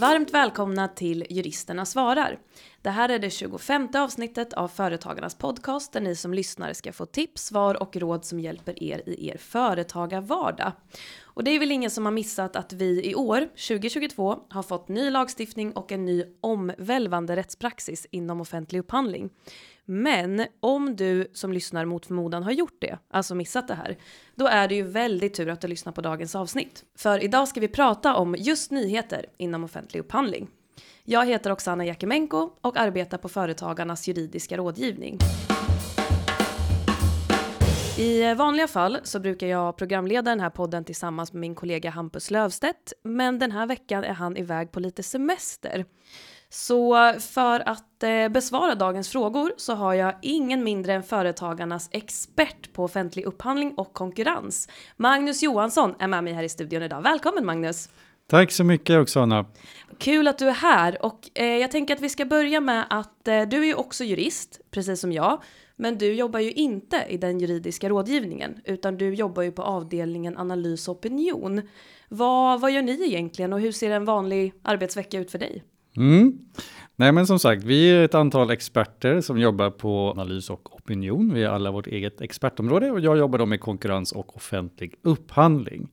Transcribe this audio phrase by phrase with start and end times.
[0.00, 2.38] Varmt välkomna till Juristerna svarar.
[2.82, 7.06] Det här är det 25 avsnittet av Företagarnas podcast där ni som lyssnare ska få
[7.06, 10.72] tips, svar och råd som hjälper er i er företagarvardag.
[11.22, 14.88] Och det är väl ingen som har missat att vi i år, 2022, har fått
[14.88, 19.30] ny lagstiftning och en ny omvälvande rättspraxis inom offentlig upphandling.
[19.88, 23.96] Men om du som lyssnar mot förmodan har gjort det, alltså missat det här,
[24.34, 26.84] då är det ju väldigt tur att du lyssnar på dagens avsnitt.
[26.98, 30.48] För idag ska vi prata om just nyheter inom offentlig upphandling.
[31.04, 35.18] Jag heter Oksana Jakimenko och arbetar på Företagarnas juridiska rådgivning.
[37.98, 42.30] I vanliga fall så brukar jag programleda den här podden tillsammans med min kollega Hampus
[42.30, 45.84] Lövstedt, men den här veckan är han iväg på lite semester.
[46.48, 52.72] Så för att eh, besvara dagens frågor så har jag ingen mindre än Företagarnas expert
[52.72, 54.68] på offentlig upphandling och konkurrens.
[54.96, 57.02] Magnus Johansson är med mig här i studion idag.
[57.02, 57.88] Välkommen Magnus!
[58.28, 59.46] Tack så mycket Oksana!
[59.98, 63.28] Kul att du är här och eh, jag tänker att vi ska börja med att
[63.28, 65.42] eh, du är ju också jurist, precis som jag.
[65.76, 70.36] Men du jobbar ju inte i den juridiska rådgivningen utan du jobbar ju på avdelningen
[70.36, 71.62] analys och opinion.
[72.08, 75.62] Vad, vad gör ni egentligen och hur ser en vanlig arbetsvecka ut för dig?
[75.96, 76.38] Mm.
[76.98, 81.34] Nej men som sagt, vi är ett antal experter som jobbar på analys och opinion.
[81.34, 85.88] Vi har alla vårt eget expertområde och jag jobbar då med konkurrens och offentlig upphandling.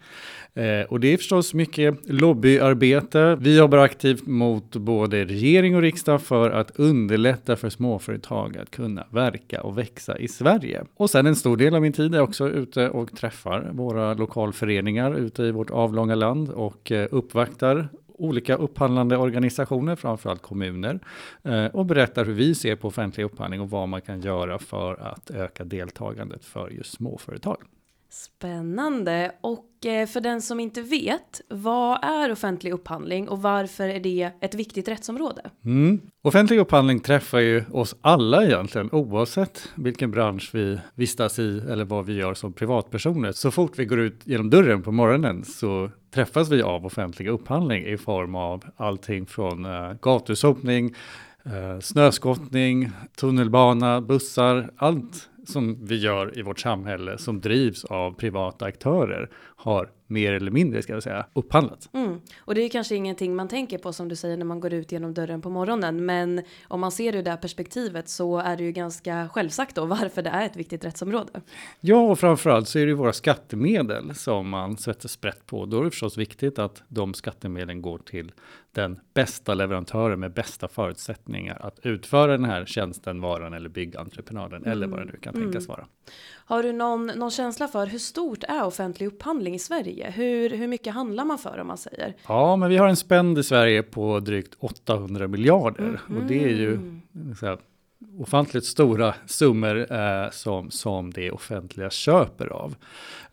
[0.54, 3.38] Eh, och det är förstås mycket lobbyarbete.
[3.42, 9.08] Vi jobbar aktivt mot både regering och riksdag för att underlätta för småföretag att kunna
[9.10, 10.84] verka och växa i Sverige.
[10.96, 15.16] Och sen en stor del av min tid är också ute och träffar våra lokalföreningar
[15.16, 21.00] ute i vårt avlånga land och eh, uppvaktar olika upphandlande organisationer, framförallt kommuner,
[21.44, 24.96] eh, och berättar hur vi ser på offentlig upphandling och vad man kan göra för
[24.96, 27.58] att öka deltagandet för just småföretag.
[28.14, 29.32] Spännande.
[29.42, 34.32] Och eh, för den som inte vet, vad är offentlig upphandling och varför är det
[34.42, 35.42] ett viktigt rättsområde?
[35.66, 36.02] Mm.
[36.22, 42.06] Offentlig upphandling träffar ju oss alla egentligen, oavsett vilken bransch vi vistas i eller vad
[42.06, 43.32] vi gör som privatpersoner.
[43.32, 47.86] Så fort vi går ut genom dörren på morgonen så träffas vi av offentlig upphandling
[47.86, 50.96] i form av allting från eh, uh, gatusopning,
[51.48, 58.12] uh, eh, snöskottning, tunnelbana, bussar, allt som vi gör i vårt samhälle som drivs av
[58.12, 61.90] privata aktörer har mer eller mindre ska jag säga upphandlat.
[61.94, 62.22] Mm.
[62.40, 64.92] Och det är kanske ingenting man tänker på som du säger när man går ut
[64.92, 66.06] genom dörren på morgonen.
[66.06, 69.76] Men om man ser det ur det här perspektivet så är det ju ganska självsagt
[69.76, 71.42] då varför det är ett viktigt rättsområde.
[71.80, 75.66] Ja, och framförallt så är det ju våra skattemedel som man sätter sprätt på.
[75.66, 78.32] Då är det förstås viktigt att de skattemedlen går till
[78.74, 84.72] den bästa leverantören med bästa förutsättningar att utföra den här tjänsten, varan eller byggentreprenaden mm.
[84.72, 85.68] eller vad det nu kan tänkas mm.
[85.68, 85.88] vara.
[86.46, 90.12] Har du någon, någon känsla för hur stort är offentlig upphandling i Sverige?
[90.12, 92.14] Hur, hur mycket handlar man för om man säger?
[92.28, 96.22] Ja, men vi har en spänd i Sverige på drygt 800 miljarder mm.
[96.22, 97.00] och det är ju
[97.40, 97.58] så här,
[98.20, 102.76] ofantligt stora summor eh, som, som det offentliga köper av.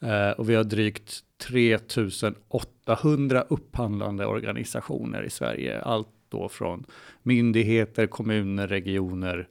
[0.01, 5.81] Eh, och vi har drygt 3800 upphandlande organisationer i Sverige.
[5.81, 6.85] Allt då från
[7.23, 9.49] myndigheter, kommuner, regioner,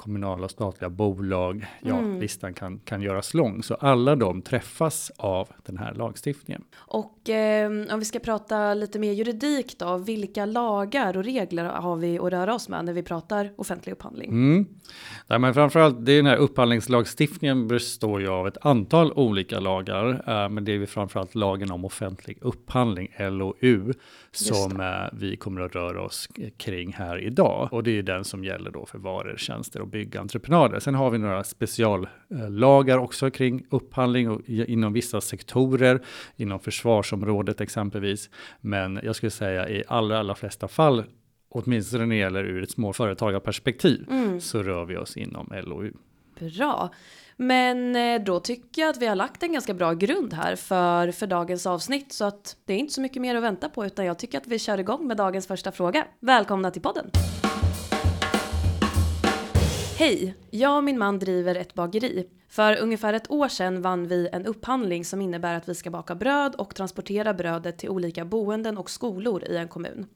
[0.00, 1.66] kommunala och statliga bolag.
[1.80, 2.20] Ja, mm.
[2.20, 3.62] listan kan, kan göras lång.
[3.62, 6.64] Så alla de träffas av den här lagstiftningen.
[6.74, 11.96] Och eh, om vi ska prata lite mer juridik då, vilka lagar och regler har
[11.96, 14.30] vi att röra oss med när vi pratar offentlig upphandling?
[14.30, 14.66] Mm.
[15.26, 20.08] Nej, men framförallt, det är den här upphandlingslagstiftningen består ju av ett antal olika lagar,
[20.26, 23.92] eh, men det är ju framförallt lagen om offentlig upphandling, LOU,
[24.32, 27.68] som eh, vi kommer att röra oss kring här idag.
[27.72, 30.80] Och det är den som gäller då för varor, tjänster och byggentreprenader.
[30.80, 36.00] Sen har vi några speciallagar också kring upphandling och inom vissa sektorer,
[36.36, 38.30] inom försvarsområdet exempelvis.
[38.60, 41.04] Men jag skulle säga i allra, allra flesta fall
[41.50, 44.40] åtminstone när det gäller ur ett småföretagarperspektiv, mm.
[44.40, 45.92] så rör vi oss inom LOU.
[46.38, 46.90] Bra.
[47.36, 51.10] Men eh, då tycker jag att vi har lagt en ganska bra grund här för,
[51.12, 54.04] för dagens avsnitt så att det är inte så mycket mer att vänta på utan
[54.04, 56.06] jag tycker att vi kör igång med dagens första fråga.
[56.20, 57.10] Välkomna till podden!
[60.00, 60.34] Hej!
[60.50, 62.26] Jag och min man driver ett bageri.
[62.48, 66.14] För ungefär ett år sedan vann vi en upphandling som innebär att vi ska baka
[66.14, 70.06] bröd och transportera brödet till olika boenden och skolor i en kommun.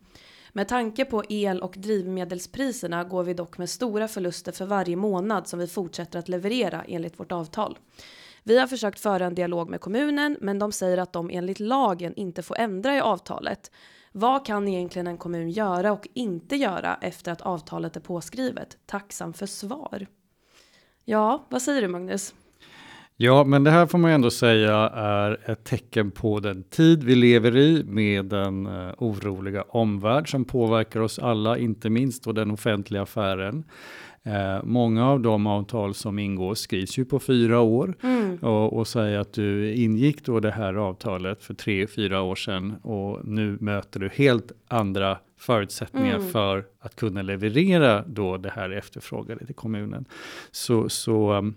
[0.53, 5.49] Med tanke på el och drivmedelspriserna går vi dock med stora förluster för varje månad
[5.49, 7.79] som vi fortsätter att leverera enligt vårt avtal.
[8.43, 12.15] Vi har försökt föra en dialog med kommunen men de säger att de enligt lagen
[12.15, 13.71] inte får ändra i avtalet.
[14.17, 18.79] Vad kan egentligen en kommun göra och inte göra efter att avtalet är påskrivet?
[18.87, 20.07] Tacksam för svar.
[21.05, 22.35] Ja, vad säger du Magnus?
[23.17, 27.05] Ja, men det här får man ju ändå säga är ett tecken på den tid
[27.05, 32.33] vi lever i med den uh, oroliga omvärld som påverkar oss alla, inte minst då
[32.33, 33.65] den offentliga affären.
[34.27, 38.37] Eh, många av de avtal som ingår skrivs ju på fyra år mm.
[38.37, 42.77] och, och säger att du ingick då det här avtalet för tre, fyra år sedan
[42.83, 46.29] och nu möter du helt andra förutsättningar mm.
[46.29, 50.05] för att kunna leverera då det här efterfrågade till kommunen.
[50.51, 51.55] Så, så um,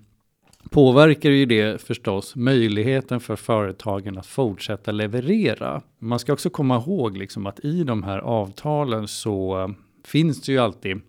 [0.67, 5.81] påverkar ju det förstås möjligheten för företagen att fortsätta leverera.
[5.99, 9.75] Man ska också komma ihåg liksom att i de här avtalen så um,
[10.05, 11.01] finns det ju alltid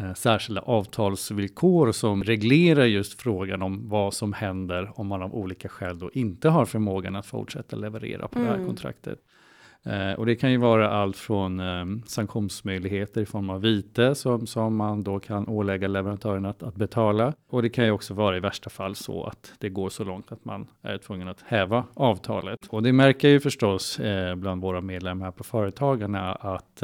[0.00, 5.68] Eh, särskilda avtalsvillkor som reglerar just frågan om vad som händer om man av olika
[5.68, 8.46] skäl då inte har förmågan att fortsätta leverera på mm.
[8.46, 8.66] det här mm.
[8.66, 9.18] kontraktet.
[9.86, 14.46] Eh, och det kan ju vara allt från eh, sanktionsmöjligheter i form av vite som,
[14.46, 17.34] som man då kan ålägga leverantören att, att, betala.
[17.50, 20.32] Och det kan ju också vara i värsta fall så att det går så långt
[20.32, 22.66] att man är tvungen att häva avtalet.
[22.68, 26.82] Och det märker ju förstås eh, bland våra medlemmar på Företagarna att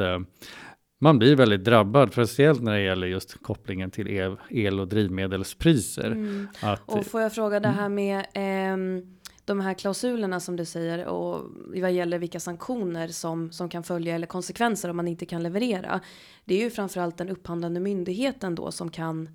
[0.99, 6.11] man blir väldigt drabbad, speciellt när det gäller just kopplingen till el, el och drivmedelspriser.
[6.11, 6.47] Mm.
[6.61, 9.03] Att, och får jag fråga det här med eh,
[9.47, 11.45] de här klausulerna som du säger och
[11.81, 15.99] vad gäller vilka sanktioner som, som kan följa eller konsekvenser om man inte kan leverera.
[16.45, 19.29] Det är ju framförallt den upphandlande myndigheten då som kan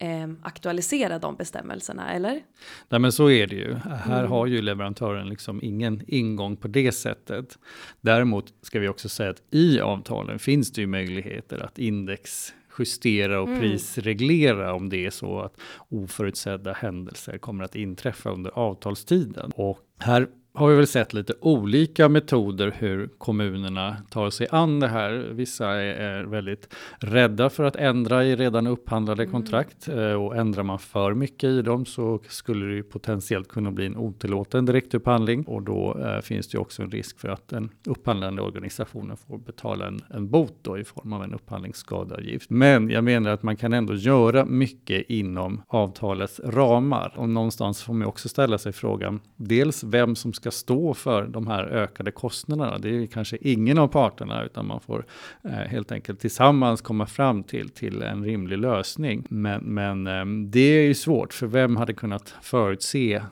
[0.00, 2.42] eh, aktualisera de bestämmelserna, eller?
[2.88, 3.74] Nej, men så är det ju.
[3.74, 4.30] Här mm.
[4.30, 7.58] har ju leverantören liksom ingen ingång på det sättet.
[8.00, 13.40] Däremot ska vi också säga att i avtalen finns det ju möjligheter att index justera
[13.40, 13.60] och mm.
[13.60, 19.52] prisreglera om det är så att oförutsedda händelser kommer att inträffa under avtalstiden.
[19.54, 24.88] Och här har vi väl sett lite olika metoder hur kommunerna tar sig an det
[24.88, 25.12] här.
[25.32, 29.32] Vissa är, väldigt rädda för att ändra i redan upphandlade mm.
[29.32, 33.70] kontrakt eh, och ändrar man för mycket i dem så skulle det ju potentiellt kunna
[33.70, 37.48] bli en otillåten direktupphandling och då eh, finns det ju också en risk för att
[37.48, 42.50] den upphandlande organisationen får betala en, en bot då i form av en upphandlingsskadeavgift.
[42.50, 47.94] Men jag menar att man kan ändå göra mycket inom avtalets ramar och någonstans får
[47.94, 52.10] man också ställa sig frågan dels vem som ska ska stå för de här ökade
[52.10, 52.78] kostnaderna.
[52.78, 55.06] Det är kanske ingen av parterna utan man får
[55.44, 59.26] eh, helt enkelt tillsammans komma fram till, till en rimlig lösning.
[59.28, 63.22] Men, men eh, det är ju svårt för vem hade kunnat förutse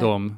[0.00, 0.32] de, uh,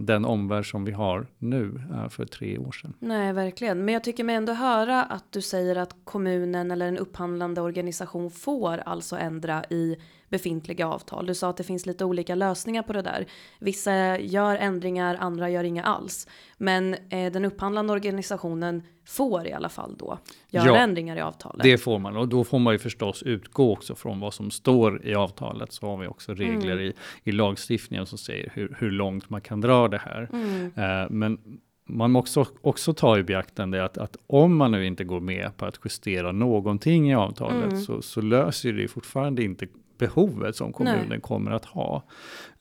[0.00, 2.94] den omvärld som vi har nu uh, för tre år sedan.
[2.98, 3.84] Nej, verkligen.
[3.84, 8.30] Men jag tycker mig ändå höra att du säger att kommunen eller en upphandlande organisation
[8.30, 9.96] får alltså ändra i
[10.32, 11.26] befintliga avtal.
[11.26, 13.26] Du sa att det finns lite olika lösningar på det där.
[13.58, 16.28] Vissa gör ändringar, andra gör inga alls.
[16.58, 20.18] Men eh, den upphandlande organisationen får i alla fall då
[20.50, 21.62] göra ja, ändringar i avtalet.
[21.62, 25.06] Det får man och då får man ju förstås utgå också från vad som står
[25.06, 25.72] i avtalet.
[25.72, 26.84] Så har vi också regler mm.
[26.84, 26.94] i,
[27.24, 30.28] i lagstiftningen som säger hur, hur långt man kan dra det här.
[30.32, 30.72] Mm.
[30.76, 31.38] Eh, men
[31.84, 35.66] man måste också ta i beaktande att, att om man nu inte går med på
[35.66, 37.80] att justera någonting i avtalet mm.
[37.80, 39.66] så, så löser det fortfarande inte
[39.98, 41.20] behovet som kommunen Nej.
[41.20, 42.02] kommer att ha.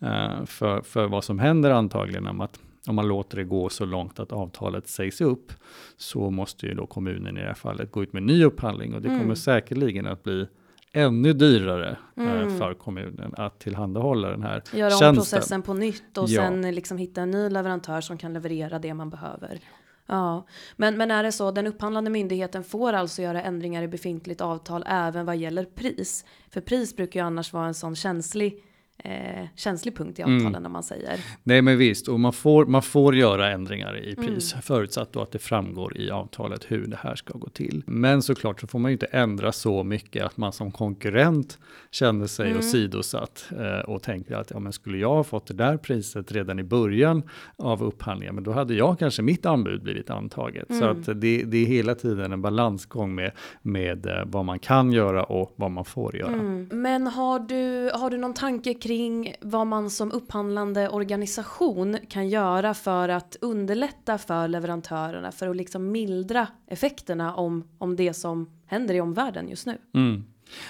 [0.04, 3.86] Uh, för, för vad som händer antagligen om, att, om man låter det gå så
[3.86, 5.54] långt att avtalet sägs upp,
[5.98, 9.02] så måste ju då kommunen i det här fallet gå ut med ny upphandling och
[9.02, 9.22] det mm.
[9.22, 10.48] kommer säkerligen att bli
[10.94, 12.58] ännu dyrare eh, mm.
[12.58, 15.10] för kommunen att tillhandahålla den här Göra tjänsten.
[15.10, 16.42] om processen på nytt och ja.
[16.42, 19.60] sen liksom hitta en ny leverantör som kan leverera det man behöver.
[20.06, 24.42] Ja, men, men är det så, den upphandlande myndigheten får alltså göra ändringar i befintligt
[24.42, 26.26] avtal även vad gäller pris?
[26.50, 28.64] För pris brukar ju annars vara en sån känslig
[29.04, 30.64] eh, känslig punkt i avtalen mm.
[30.64, 31.20] när man säger.
[31.44, 34.62] Nej men visst, och man får, man får göra ändringar i pris mm.
[34.62, 37.84] förutsatt då att det framgår i avtalet hur det här ska gå till.
[37.88, 41.60] Men såklart så får man ju inte ändra så mycket att man som konkurrent
[41.92, 42.60] känner sig mm.
[42.60, 46.60] åsidosatt eh, och tänker att ja, men skulle jag ha fått det där priset redan
[46.60, 47.24] i början
[47.56, 50.70] av upphandlingen, men då hade jag kanske mitt anbud blivit antaget.
[50.70, 50.82] Mm.
[50.82, 53.32] Så att det, det är hela tiden en balansgång med,
[53.62, 56.34] med eh, vad man kan göra och vad man får göra.
[56.34, 56.70] Mm.
[56.72, 62.30] Men har du, har du någon tanke kring kring vad man som upphandlande organisation kan
[62.30, 68.50] göra för att underlätta för leverantörerna för att liksom mildra effekterna om, om det som
[68.66, 69.78] händer i omvärlden just nu.
[69.94, 70.24] Mm.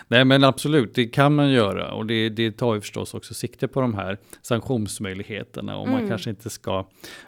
[0.08, 3.68] Nej men absolut, det kan man göra och det, det tar ju förstås också sikte
[3.68, 6.00] på de här sanktionsmöjligheterna och mm.
[6.00, 6.88] man kanske inte ska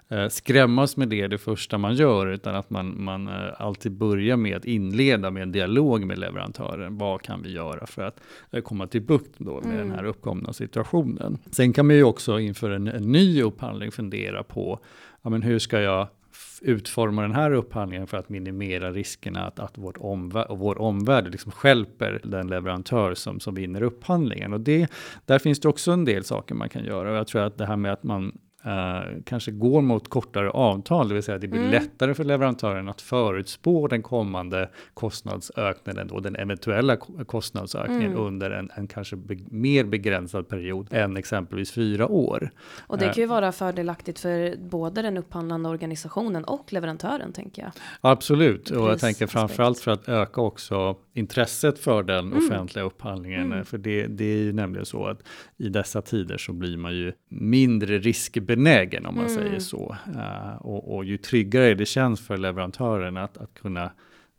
[0.09, 4.37] eh, skrämmas med det det första man gör utan att man, man eh, alltid börjar
[4.37, 6.97] med att inleda med en dialog med leverantören.
[6.97, 8.19] Vad kan vi göra för att
[8.51, 9.77] eh, komma till bukt då med mm.
[9.77, 11.37] den här uppkomna situationen?
[11.51, 14.79] Sen kan man ju också inför en, en ny upphandling fundera på
[15.21, 16.07] ja, men hur ska jag
[16.63, 21.51] utforma den här upphandlingen för att minimera riskerna att, att vårt omvär vår omvärld liksom
[21.51, 24.53] skälper den leverantör som, som vinner upphandlingen.
[24.53, 24.87] Och det,
[25.25, 27.11] där finns det också en del saker man kan göra.
[27.11, 31.07] Och jag tror att det här med att man Uh, kanske går mot kortare avtal,
[31.07, 31.71] det vill säga att det blir mm.
[31.71, 38.23] lättare för leverantören att förutspå den kommande kostnadsökningen och den eventuella kostnadsökningen mm.
[38.23, 42.51] under en, en kanske be mer begränsad period än exempelvis fyra år.
[42.87, 47.61] Och det kan ju uh, vara fördelaktigt för både den upphandlande organisationen och leverantören tänker
[47.61, 47.71] jag.
[48.01, 52.37] Absolut, och jag tänker framförallt för att öka också intresset för den mm.
[52.37, 53.51] offentliga upphandlingen.
[53.51, 53.65] Mm.
[53.65, 55.19] För det, det är ju nämligen så att
[55.57, 58.52] i dessa tider så blir man ju mindre riskbenägen
[59.05, 59.35] om man mm.
[59.35, 59.95] säger så.
[60.15, 63.91] Uh, och, och, ju tryggare det känns för leverantören att, att kunna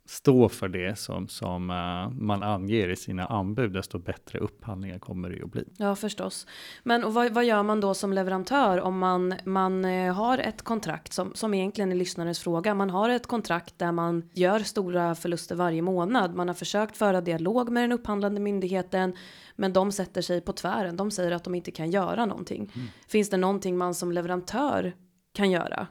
[0.05, 5.29] stå för det som, som uh, man anger i sina anbud, desto bättre upphandlingar kommer
[5.29, 5.63] det att bli.
[5.77, 6.47] Ja, förstås.
[6.83, 10.61] Men och vad, vad gör man då som leverantör om man, man uh, har ett
[10.61, 12.73] kontrakt som, som egentligen är lyssnarens fråga.
[12.73, 16.35] Man har ett kontrakt där man gör stora förluster varje månad.
[16.35, 19.15] Man har försökt föra dialog med den upphandlande myndigheten,
[19.55, 20.97] men de sätter sig på tvären.
[20.97, 22.71] De säger att de inte kan göra någonting.
[22.75, 22.87] Mm.
[23.07, 24.93] Finns det någonting man som leverantör
[25.33, 25.87] kan göra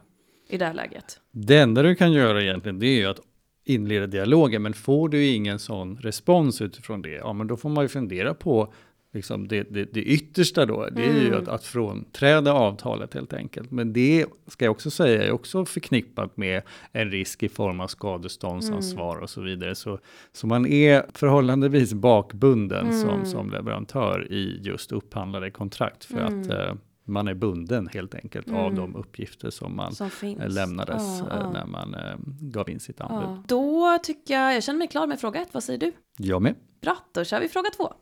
[0.49, 1.19] i det här läget?
[1.31, 3.19] Det enda du kan göra egentligen, det är ju att
[3.65, 4.61] inleda dialogen.
[4.61, 8.33] Men får du ingen sån respons utifrån det, ja men då får man ju fundera
[8.33, 8.73] på
[9.15, 11.21] liksom det, det, det yttersta då, det är mm.
[11.21, 13.71] ju att, att frånträda avtalet helt enkelt.
[13.71, 17.87] Men det ska jag också säga är också förknippat med en risk i form av
[17.87, 19.23] skadeståndsansvar mm.
[19.23, 19.75] och så vidare.
[19.75, 19.99] Så,
[20.31, 23.01] så man är förhållandevis bakbunden mm.
[23.01, 26.51] som, som leverantör i just upphandlade kontrakt för att mm.
[26.51, 26.73] eh,
[27.05, 28.59] man är bunden helt enkelt mm.
[28.59, 30.09] av de uppgifter som man som
[30.47, 31.51] lämnades ah, ah.
[31.51, 33.29] när man eh, gav in sitt anbud.
[33.29, 33.43] Ah.
[33.47, 35.91] Då tycker jag, jag känner mig klar med fråga ett, vad säger du?
[36.17, 36.55] Jag med.
[36.81, 37.93] Bra, då kör vi fråga två.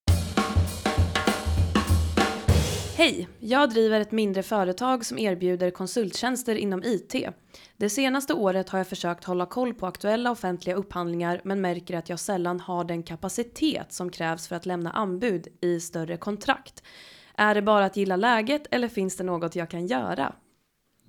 [2.98, 3.28] Hej!
[3.40, 7.16] Jag driver ett mindre företag som erbjuder konsulttjänster inom IT.
[7.78, 12.10] Det senaste året har jag försökt hålla koll på aktuella offentliga upphandlingar men märker att
[12.10, 16.84] jag sällan har den kapacitet som krävs för att lämna anbud i större kontrakt.
[17.38, 20.34] Är det bara att gilla läget eller finns det något jag kan göra?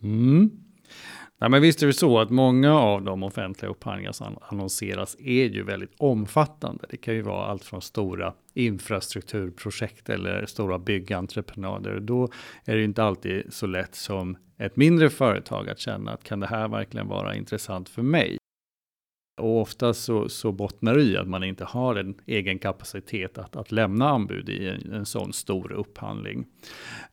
[0.02, 0.50] Mm.
[1.40, 5.44] Nej, men visst är det så att många av de offentliga upphandlingar som annonseras är
[5.44, 6.86] ju väldigt omfattande.
[6.90, 12.00] Det kan ju vara allt från stora infrastrukturprojekt eller stora byggentreprenader.
[12.00, 12.28] Då
[12.64, 16.46] är det inte alltid så lätt som ett mindre företag att känna att kan det
[16.46, 18.38] här verkligen vara intressant för mig?
[19.36, 23.56] Och ofta så, så bottnar det i att man inte har en egen kapacitet att,
[23.56, 26.46] att lämna anbud i en, en sån stor upphandling.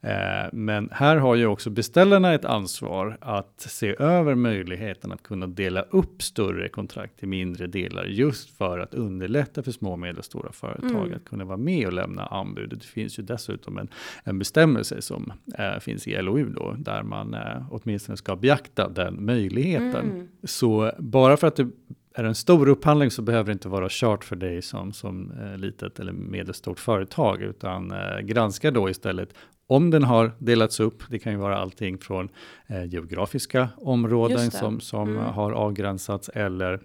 [0.02, 5.48] Eh, men här har ju också beställarna ett ansvar att se över möjligheten att kunna
[5.48, 10.52] dela upp större kontrakt i mindre delar just för att underlätta för små och medelstora
[10.52, 11.14] företag mm.
[11.14, 12.70] att kunna vara med och lämna anbud.
[12.70, 13.88] Det finns ju dessutom en,
[14.24, 19.26] en bestämmelse som eh, finns i LOU då, där man eh, åtminstone ska beakta den
[19.26, 20.12] möjligheten.
[20.12, 20.28] Mm.
[20.44, 21.70] Så bara för att det
[22.14, 25.32] är det en stor upphandling så behöver det inte vara kört för dig som, som
[25.32, 29.34] eh, litet eller medelstort företag, utan eh, granska då istället
[29.68, 31.04] om den har delats upp.
[31.10, 32.30] Det kan ju vara allting från
[32.68, 35.24] eh, geografiska områden som, som mm.
[35.26, 36.80] har avgränsats eller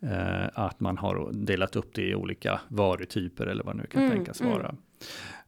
[0.00, 4.02] eh, att man har delat upp det i olika varutyper eller vad det nu kan
[4.02, 4.52] mm, tänkas mm.
[4.52, 4.74] vara.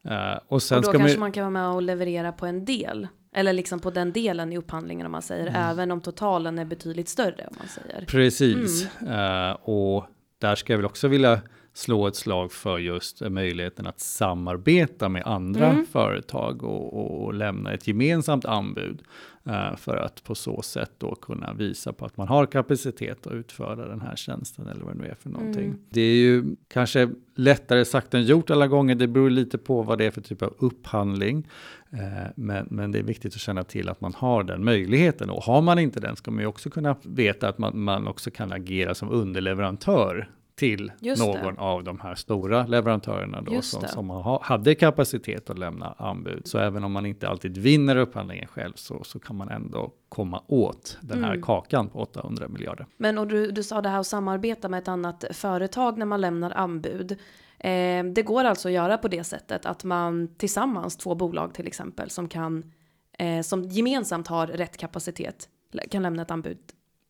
[0.05, 1.19] Uh, och, sen och då kanske man...
[1.19, 3.07] man kan vara med och leverera på en del.
[3.35, 5.47] Eller liksom på den delen i upphandlingen om man säger.
[5.47, 5.61] Mm.
[5.61, 8.05] Även om totalen är betydligt större om man säger.
[8.05, 8.87] Precis.
[9.01, 9.49] Mm.
[9.49, 10.05] Uh, och
[10.39, 11.41] där ska jag väl också vilja
[11.73, 15.85] slå ett slag för just möjligheten att samarbeta med andra mm.
[15.85, 19.01] företag och, och, lämna ett gemensamt anbud
[19.47, 23.33] uh, för att på så sätt då kunna visa på att man har kapacitet att
[23.33, 25.65] utföra den här tjänsten eller vad det nu är för någonting.
[25.65, 25.79] Mm.
[25.89, 28.95] Det är ju kanske lättare sagt än gjort alla gånger.
[28.95, 31.47] Det beror lite på vad det är för typ av upphandling.
[31.93, 35.43] Uh, men, men det är viktigt att känna till att man har den möjligheten och
[35.43, 38.51] har man inte den ska man ju också kunna veta att man, man också kan
[38.51, 41.61] agera som underleverantör till Just någon det.
[41.61, 44.09] av de här stora leverantörerna då som, som
[44.41, 46.47] hade kapacitet att lämna anbud.
[46.47, 50.43] Så även om man inte alltid vinner upphandlingen själv så, så kan man ändå komma
[50.47, 51.41] åt den här mm.
[51.41, 52.85] kakan på 800 miljarder.
[52.97, 56.21] Men och du, du sa det här att samarbeta med ett annat företag när man
[56.21, 57.17] lämnar anbud.
[57.63, 61.67] Eh, det går alltså att göra på det sättet att man tillsammans, två bolag till
[61.67, 62.73] exempel, som kan
[63.17, 65.49] eh, som gemensamt har rätt kapacitet
[65.89, 66.57] kan lämna ett anbud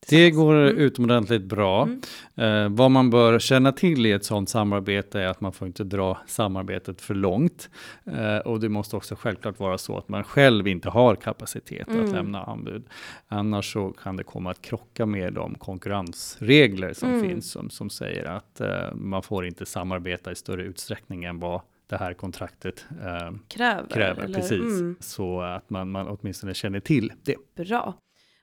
[0.09, 0.77] det går mm.
[0.77, 1.83] utomordentligt bra.
[1.83, 2.01] Mm.
[2.35, 5.83] Eh, vad man bör känna till i ett sådant samarbete är att man får inte
[5.83, 7.69] dra samarbetet för långt.
[8.05, 12.05] Eh, och det måste också självklart vara så att man själv inte har kapacitet mm.
[12.05, 12.83] att lämna anbud.
[13.27, 17.29] Annars så kan det komma att krocka med de konkurrensregler som mm.
[17.29, 21.61] finns som, som säger att eh, man får inte samarbeta i större utsträckning än vad
[21.87, 23.89] det här kontraktet eh, kräver.
[23.89, 24.79] kräver precis.
[24.79, 24.95] Mm.
[24.99, 27.35] Så att man, man åtminstone känner till det.
[27.55, 27.93] Bra.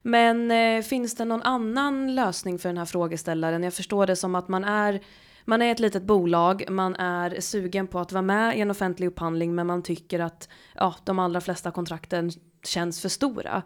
[0.02, 3.62] Men eh, finns det någon annan lösning för den här frågeställaren?
[3.62, 5.00] Jag förstår det som att man är
[5.44, 9.06] man är ett litet bolag, man är sugen på att vara med i en offentlig
[9.06, 12.30] upphandling men man tycker att ja, de allra flesta kontrakten
[12.64, 13.62] känns för stora.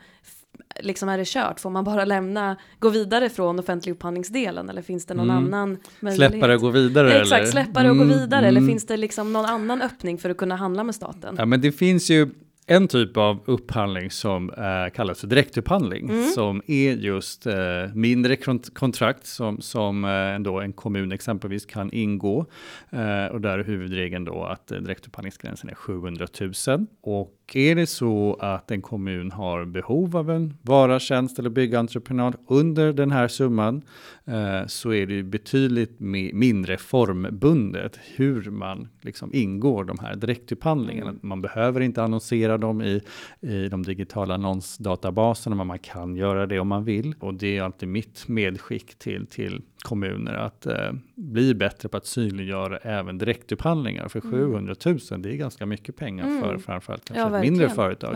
[0.80, 1.60] Liksom är det kört?
[1.60, 5.44] Får man bara lämna, gå vidare från offentlig upphandlingsdelen eller finns det någon Mm.
[5.54, 6.32] annan möjlighet?
[6.32, 7.20] Släppa det och gå vidare?
[7.20, 7.50] Exakt, eller?
[7.52, 8.70] släppa det och gå Mm, vidare eller mm.
[8.70, 11.34] finns det liksom någon annan öppning för att kunna handla med staten?
[11.38, 12.30] Ja, men det finns ju
[12.74, 16.24] en typ av upphandling som eh, kallas för direktupphandling Mm.
[16.30, 17.54] som är just eh,
[17.94, 22.46] mindre kont- kontrakt som, som eh, då en kommun exempelvis kan ingå.
[22.90, 26.86] Eh, och där är huvudregeln då att eh, direktupphandlingsgränsen är 700 000.
[27.02, 32.36] Och är det så att en kommun har behov av en vara, tjänst eller byggentreprenad
[32.48, 33.82] under den här summan
[34.24, 40.16] eh, så är det ju betydligt mi- mindre formbundet hur man liksom ingår de här
[40.16, 41.14] direktupphandlingarna.
[41.22, 43.00] Man behöver inte annonsera dem i,
[43.40, 47.14] i de digitala annonsdatabaserna, men man kan göra det om man vill.
[47.20, 52.06] Och det är alltid mitt medskick till, till kommuner att eh, bli bättre på att
[52.06, 54.08] synliggöra även direktupphandlingar.
[54.08, 56.60] För 700 000, det är ganska mycket pengar för Mm.
[56.60, 57.52] framförallt Ja, kanske ett verkligen.
[57.54, 58.14] mindre företag.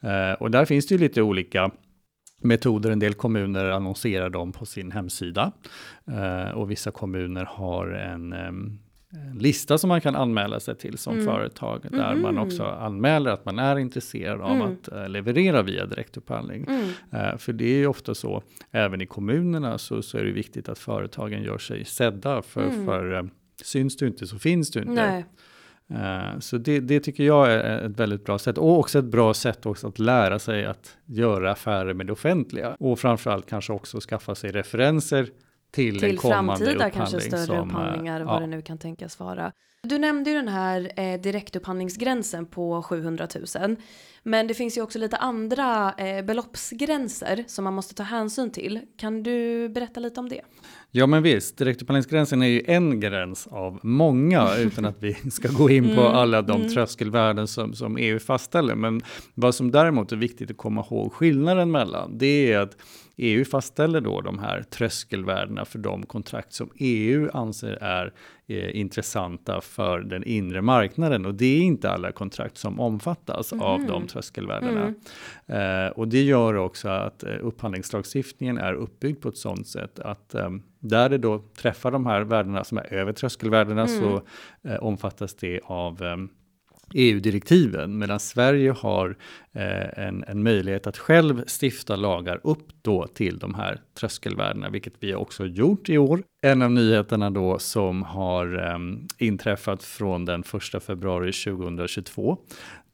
[0.00, 1.70] Eh, och där finns det ju lite olika
[2.42, 2.90] metoder.
[2.90, 5.52] En del kommuner annonserar dem på sin hemsida
[6.10, 8.78] eh, och vissa kommuner har en, en
[9.38, 11.26] lista som man kan anmäla sig till som Mm.
[11.26, 12.42] företag där man Mhm.
[12.46, 14.62] också anmäler att man är intresserad av Mm.
[14.72, 16.66] att eh, leverera via direktupphandling.
[16.68, 16.90] Mm.
[17.12, 20.68] Eh, för det är ju ofta så, även i kommunerna så, så är det viktigt
[20.68, 22.42] att företagen gör sig sedda.
[22.42, 22.86] För, Mm.
[22.86, 23.22] för eh,
[23.62, 24.92] syns du inte så finns du inte.
[24.92, 25.24] Nej.
[25.90, 29.34] Eh, Så det, det tycker jag är ett väldigt bra sätt och också ett bra
[29.34, 34.00] sätt också att lära sig att göra affärer med det offentliga och framförallt kanske också
[34.00, 35.26] skaffa sig referenser
[35.76, 38.26] till, till en kommande framtida kanske större som, eh, upphandlingar, ja.
[38.26, 39.52] vad det nu kan tänkas vara.
[39.82, 43.28] Du nämnde ju den här eh, direktupphandlingsgränsen på 700
[43.60, 43.76] 000.
[44.22, 48.80] Men det finns ju också lite andra eh, beloppsgränser som man måste ta hänsyn till.
[48.98, 50.40] Kan du berätta lite om det?
[50.90, 55.70] Ja men visst, direktupphandlingsgränsen är ju en gräns av många utan att vi ska gå
[55.70, 56.72] in på Mm, alla de mm.
[56.72, 58.74] tröskelvärden som, som EU fastställer.
[58.74, 59.02] Men
[59.34, 62.76] vad som däremot är viktigt att komma ihåg skillnaden mellan det är att
[63.18, 68.12] EU fastställer då de här tröskelvärdena för de kontrakt som EU anser är
[68.46, 73.78] eh, intressanta för den inre marknaden och det är inte alla kontrakt som omfattas av
[73.80, 73.88] Mhm.
[73.88, 74.94] de tröskelvärdena.
[75.46, 75.84] Mm.
[75.86, 80.34] Eh, och det gör också att eh, upphandlingslagstiftningen är uppbyggd på ett sådant sätt att
[80.34, 80.50] eh,
[80.80, 84.00] där det då träffar de här värdena som är över tröskelvärdena Mm.
[84.00, 84.22] så
[84.68, 86.16] eh, omfattas det av eh,
[86.94, 89.16] EU-direktiven medan Sverige har
[89.52, 94.94] eh, en, en möjlighet att själv stifta lagar upp då till de här tröskelvärdena, vilket
[95.00, 96.22] vi också gjort i år.
[96.42, 98.78] En av nyheterna då som har eh,
[99.26, 100.44] inträffat från den
[100.74, 102.38] 1 februari 2022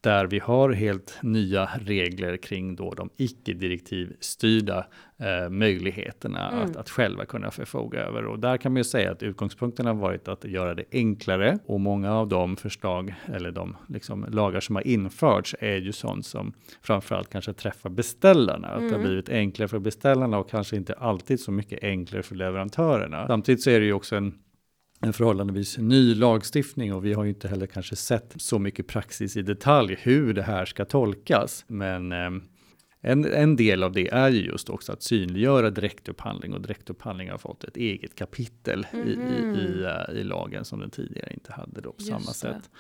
[0.03, 4.87] där vi har helt nya regler kring då de icke-direktivstyrda
[5.19, 6.65] eh, möjligheterna Mm.
[6.65, 8.25] att, att själva kunna förfoga över.
[8.27, 11.81] Och där kan man ju säga att utgångspunkten har varit att göra det enklare och
[11.81, 16.53] många av de förslag eller de liksom, lagar som har införts är ju sånt som
[16.83, 18.69] framförallt kanske träffar beställarna.
[18.69, 19.03] Att det har Mm.
[19.07, 23.27] blivit enklare för beställarna och kanske inte alltid så mycket enklare för leverantörerna.
[23.27, 24.35] Samtidigt så är det ju också en
[25.03, 29.37] en förhållandevis ny lagstiftning och vi har ju inte heller kanske sett så mycket praxis
[29.37, 31.65] i detalj hur det här ska tolkas.
[31.69, 32.31] Men eh,
[33.01, 37.39] en, en del av det är ju just också att synliggöra direktupphandling och direktupphandling har
[37.39, 39.13] fått ett eget kapitel i, i,
[39.61, 42.59] i, eh, i lagen som den tidigare inte hade då på Just samma det.
[42.59, 42.71] sätt.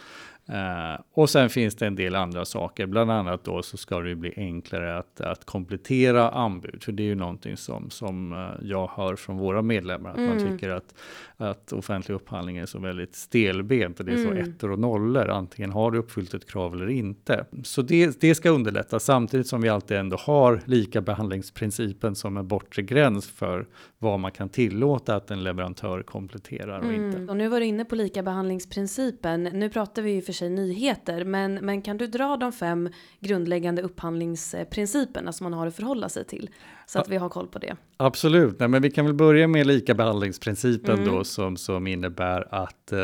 [0.48, 4.14] Eh, och sen finns det en del andra saker, bland annat då så ska det
[4.14, 8.90] bli enklare att, att komplettera anbud, för det är ju någonting som, som eh, jag
[8.96, 10.52] hör från våra medlemmar, att man Mm.
[10.52, 10.94] tycker att,
[11.36, 14.50] att offentlig upphandling är så väldigt stelbent och det är så Mm.
[14.50, 17.44] ettor och nollor, antingen har du uppfyllt ett krav eller inte.
[17.64, 22.48] Så det, det ska underlätta, samtidigt som vi alltid ändå har lika behandlingsprincipen som en
[22.48, 23.66] bortre gräns för
[24.02, 27.16] vad man kan tillåta att en leverantör kompletterar och inte.
[27.16, 27.28] Mm.
[27.28, 29.42] Och nu var du inne på lika behandlingsprincipen.
[29.42, 32.88] Nu pratar vi ju för sig nyheter, men, men kan du dra de fem
[33.20, 36.50] grundläggande upphandlingsprinciperna som man har att förhålla sig till?
[36.86, 37.76] Så att vi har koll på det.
[37.96, 41.14] Absolut, Nej, men vi kan väl börja med lika behandlingsprincipen Mm.
[41.14, 42.98] då som, som innebär att eh,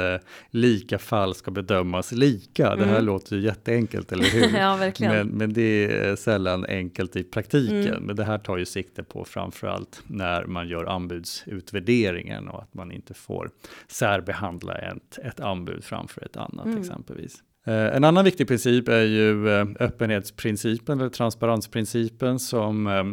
[0.51, 2.77] lika fall ska bedömas lika.
[2.77, 3.05] Det här Mm.
[3.05, 4.59] låter ju jätteenkelt, eller hur?
[4.59, 5.13] ja, verkligen.
[5.15, 7.87] Men, men det är sällan enkelt i praktiken.
[7.87, 8.03] Mm.
[8.03, 12.93] Men det här tar ju sikte på framförallt när man gör anbudsutvärderingen och att man
[12.93, 13.51] inte får
[13.89, 16.79] särbehandla ett, ett anbud framför ett annat Mm.
[16.79, 17.43] exempelvis.
[17.67, 23.05] Eh, En annan viktig princip är ju eh, öppenhetsprincipen eller transparensprincipen som eh,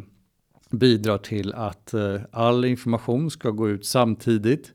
[0.71, 1.93] bidrar till att
[2.31, 4.73] all information ska gå ut samtidigt.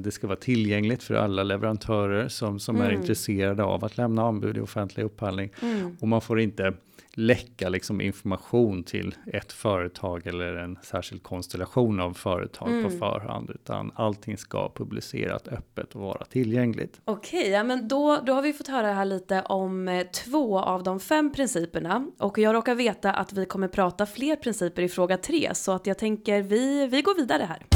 [0.00, 3.00] Det ska vara tillgängligt för alla leverantörer som, som är Mm.
[3.00, 5.50] intresserade av att lämna anbud i offentlig upphandling.
[5.62, 5.96] Mm.
[6.00, 6.72] Och man får inte
[7.18, 12.84] läcka liksom information till ett företag eller en särskild konstellation av företag mm.
[12.84, 17.00] på förhand, utan allting ska publicerat öppet och vara tillgängligt.
[17.04, 20.82] Okej, ja, men då, då har vi fått höra här lite om eh, två av
[20.82, 25.16] de fem principerna och jag råkar veta att vi kommer prata fler principer i fråga
[25.16, 27.66] tre så att jag tänker vi, vi går vidare här.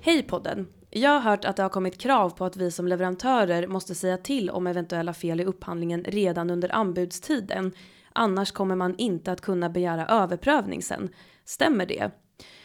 [0.00, 0.66] Hej podden!
[0.96, 4.16] Jag har hört att det har kommit krav på att vi som leverantörer måste säga
[4.16, 7.72] till om eventuella fel i upphandlingen redan under anbudstiden.
[8.12, 11.08] Annars kommer man inte att kunna begära överprövning sen.
[11.44, 12.10] Stämmer det?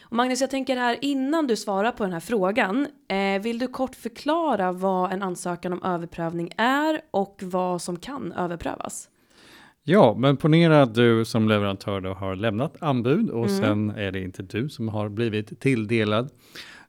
[0.01, 2.87] Och Magnus, jag tänker här innan du svarar på den här frågan.
[3.07, 8.31] Eh, vill du kort förklara vad en ansökan om överprövning är och vad som kan
[8.31, 9.09] överprövas?
[9.83, 13.61] Ja, men ponera att du som leverantör då har lämnat anbud och mm.
[13.61, 16.29] sen är det inte du som har blivit tilldelad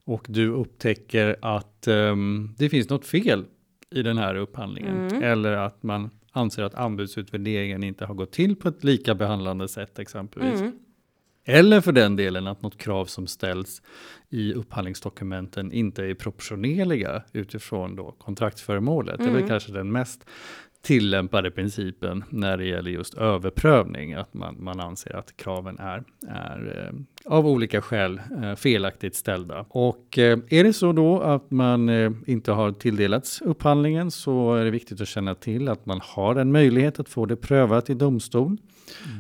[0.05, 3.45] och du upptäcker att um, det finns något fel
[3.91, 5.23] i den här upphandlingen mm.
[5.23, 9.99] eller att man anser att anbudsutvärderingen inte har gått till på ett lika behandlande sätt
[9.99, 10.61] exempelvis.
[10.61, 10.73] Mm.
[11.45, 13.83] Eller för den delen att något krav som ställs
[14.29, 19.21] i upphandlingsdokumenten inte är proportionerliga utifrån då kontraktsföremålet.
[19.21, 19.27] Mm.
[19.27, 19.49] Det är väl mm.
[19.49, 20.27] kanske den mest
[20.83, 26.89] tillämpade principen när det gäller just överprövning, att man, man anser att kraven är, är
[26.89, 29.67] eh, av olika skäl eh, felaktigt ställda.
[29.69, 34.65] Och eh, är det så då att man eh, inte har tilldelats upphandlingen så är
[34.65, 37.95] det viktigt att känna till att man har en möjlighet att få det prövat i
[37.95, 38.57] domstol.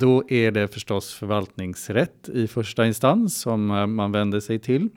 [0.00, 4.88] Då är det förstås förvaltningsrätt i första instans som eh, man vänder sig till.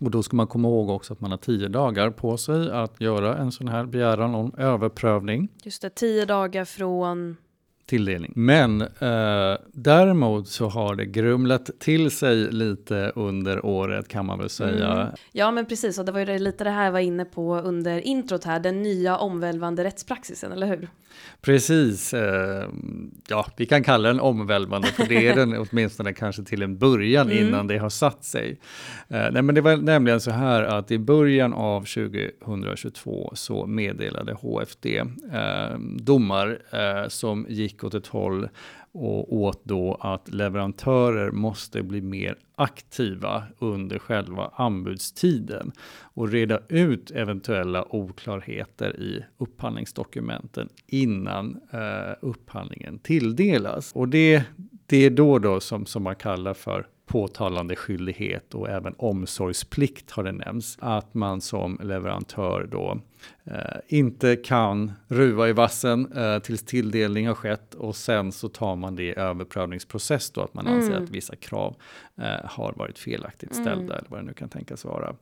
[0.00, 3.00] Och då ska man komma ihåg också att man har tio dagar på sig att
[3.00, 5.48] göra en sån här begäran om överprövning.
[5.62, 7.36] Just det, tio dagar från
[7.86, 8.32] tilldelning.
[8.36, 14.48] Men eh, däremot så har det grumlat till sig lite under året kan man väl
[14.48, 14.92] säga.
[14.92, 15.08] Mm.
[15.32, 18.00] Ja men precis och det var ju lite det här jag var inne på under
[18.00, 20.88] introt här, den nya omvälvande rättspraxisen, eller hur?
[21.40, 22.68] Precis, eh,
[23.28, 27.30] ja vi kan kalla den omvälvande för det är den åtminstone kanske till en början
[27.30, 27.46] mm.
[27.46, 28.60] innan det har satt sig.
[29.08, 34.32] Eh, nej men det var nämligen så här att i början av 2022 så meddelade
[34.32, 34.86] HFD
[35.32, 38.48] eh, domar eh, som gick åt ett håll
[38.92, 45.72] och åt då att leverantörer måste bli mer aktiva under själva anbudstiden
[46.14, 53.92] och reda ut eventuella oklarheter i upphandlingsdokumenten innan eh, upphandlingen tilldelas.
[53.92, 54.44] Och det,
[54.86, 60.24] det är då, då som, som man kallar för påtalande skyldighet och även omsorgsplikt har
[60.24, 60.78] det nämnts.
[60.80, 63.00] Att man som leverantör då
[63.44, 68.76] eh, inte kan ruva i vassen eh, tills tilldelning har skett och sen så tar
[68.76, 70.78] man det i överprövningsprocess då att man mm.
[70.78, 71.76] anser att vissa krav
[72.18, 73.90] eh, har varit felaktigt ställda mm.
[73.90, 75.16] eller vad det nu kan tänkas vara.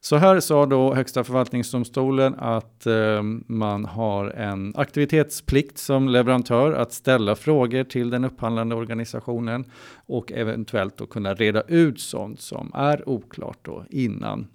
[0.00, 6.92] Så här sa då Högsta förvaltningsdomstolen att eh, man har en aktivitetsplikt som leverantör att
[6.92, 9.64] ställa frågor till den upphandlande organisationen
[10.06, 14.46] och eventuellt då kunna reda ut sånt som är oklart då innan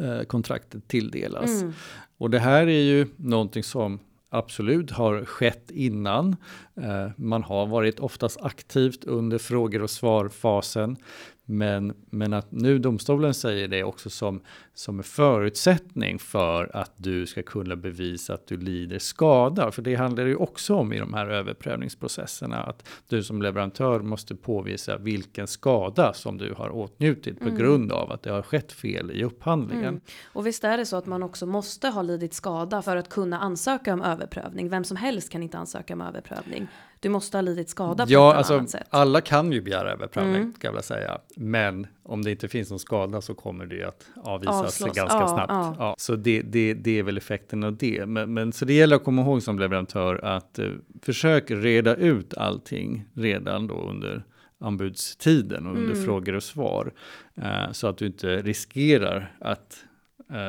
[0.00, 1.62] eh, kontraktet tilldelas.
[1.62, 1.72] Mm.
[2.18, 3.98] Och det här är ju någonting som
[4.32, 6.36] absolut har skett innan.
[6.76, 10.96] Eh, man har varit oftast aktivt under frågor och svarfasen.
[11.44, 14.40] Men, men att nu domstolen säger det också som,
[14.74, 19.70] som en förutsättning för att du ska kunna bevisa att du lider skada.
[19.70, 24.34] För det handlar ju också om i de här överprövningsprocesserna att du som leverantör måste
[24.34, 27.58] påvisa vilken skada som du har åtnjutit på mm.
[27.58, 29.84] grund av att det har skett fel i upphandlingen.
[29.84, 30.00] Mm.
[30.32, 33.38] Och visst är det så att man också måste ha lidit skada för att kunna
[33.38, 34.68] ansöka om överprövning.
[34.68, 36.68] Vem som helst kan inte ansöka om överprövning.
[37.02, 38.86] Du måste ha lidit skada på ja, ett alltså, annat sätt.
[38.90, 40.54] Alla kan ju begära överprövning, mm.
[40.54, 41.18] ska jag vilja säga.
[41.36, 44.96] Men om det inte finns någon skada så kommer det ju att avvisas Avslås.
[44.96, 45.50] ganska ja, snabbt.
[45.50, 45.76] Ja.
[45.78, 48.06] Ja, så det, det, det är väl effekten av det.
[48.06, 52.34] Men, men, så det gäller att komma ihåg som leverantör att uh, försök reda ut
[52.34, 54.24] allting redan då under
[54.60, 56.04] anbudstiden och under mm.
[56.04, 56.92] frågor och svar.
[57.38, 59.84] Uh, så att du inte riskerar att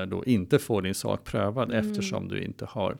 [0.07, 1.89] då inte få din sak prövad mm.
[1.89, 2.97] eftersom du inte har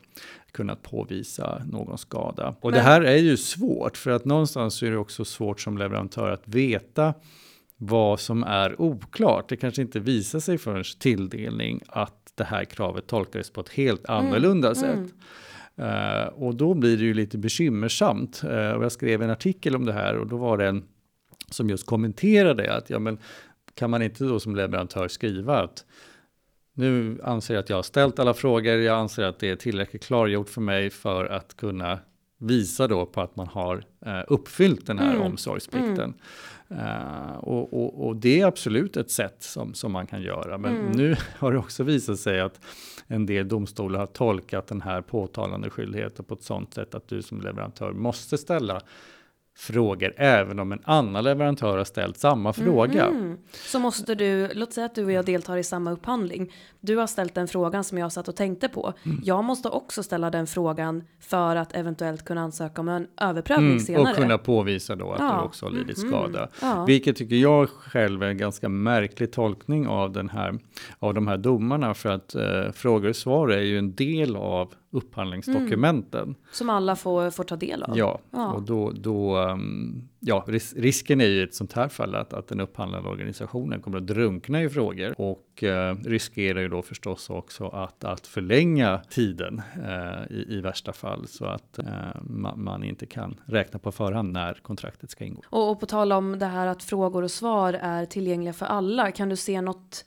[0.52, 2.54] kunnat påvisa någon skada.
[2.60, 2.72] Och Men...
[2.72, 6.48] det här är ju svårt för att någonstans är det också svårt som leverantör att
[6.48, 7.14] veta
[7.76, 9.48] vad som är oklart.
[9.48, 14.08] Det kanske inte visar sig förrän tilldelning att det här kravet tolkades på ett helt
[14.08, 14.74] mm, annorlunda mm.
[14.74, 15.14] sätt.
[15.78, 18.42] Uh, och då blir det ju lite bekymmersamt.
[18.44, 20.84] Uh, och jag skrev en artikel om det här och då var det en
[21.50, 23.18] som just kommenterade att ja, men
[23.74, 25.84] kan man inte då som leverantör skriva att
[26.74, 28.74] nu anser jag att jag har ställt alla frågor.
[28.74, 31.98] Jag anser att det är tillräckligt klargjort för mig för att kunna
[32.38, 35.22] visar då på att man har eh, uppfyllt den här Mm.
[35.26, 36.14] omsorgsplikten.
[36.70, 40.58] Eh, och, och, och det är absolut ett sätt som, som man kan göra.
[40.58, 40.92] Men Mm.
[40.92, 42.60] nu har det också visat sig att
[43.06, 47.22] en del domstolar har tolkat den här påtalande skyldigheten på ett sådant sätt att du
[47.22, 48.80] som leverantör måste ställa
[49.56, 53.10] frågor även om en annan leverantör har ställt samma fråga.
[53.10, 53.38] Mhm.
[53.52, 56.52] Så måste du, låt säga att du och jag deltar i samma upphandling.
[56.80, 58.92] Du har ställt den frågan som jag satt och tänkte på.
[59.04, 59.20] Mm.
[59.24, 63.80] Jag måste också ställa den frågan för att eventuellt kunna ansöka om en överprövning Mm,
[63.80, 64.10] senare.
[64.10, 65.36] och kunna påvisa då att Ja.
[65.40, 66.08] du också har lidit Mhm.
[66.08, 66.48] skada.
[66.62, 66.84] Ja.
[66.84, 70.58] Vilket tycker jag själv är en ganska märklig tolkning av, den här,
[70.98, 71.94] av de här domarna.
[71.94, 76.34] För att eh, frågor och svar är ju en del av upphandlingsdokumenten.
[76.52, 77.98] Som alla får, får ta del av.
[77.98, 78.52] Ja, Ja.
[78.52, 82.32] och då, då um, ja, ris risken är ju i ett sånt här fall att,
[82.32, 87.30] att den upphandlande organisationen kommer att drunkna i frågor och eh, riskerar ju då förstås
[87.30, 91.84] också att, att förlänga tiden eh, i, i värsta fall så att eh,
[92.22, 95.42] man, man inte kan räkna på förhand när kontraktet ska ingå.
[95.50, 99.10] Och, och på tal om det här att frågor och svar är tillgängliga för alla.
[99.10, 100.04] Kan du se något,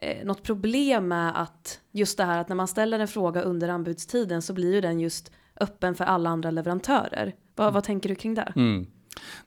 [0.00, 3.68] eh, något problem med att just det här att när man ställer en fråga under
[3.68, 7.34] anbudstiden så blir ju den just öppen för alla andra leverantörer.
[7.54, 8.52] Vad, vad tänker du kring det?
[8.56, 8.86] Mm.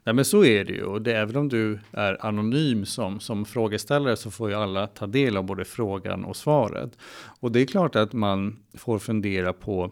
[0.04, 3.44] Nej men så är det ju och det, även om du är anonym som, som
[3.44, 6.98] frågeställare så får ju alla ta del av både frågan och svaret.
[7.40, 9.84] Och det är klart att man får fundera på